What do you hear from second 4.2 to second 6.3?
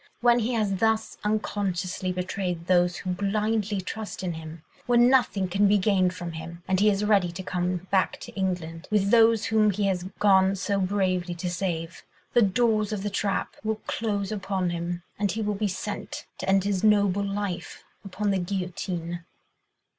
in him, when nothing can be gained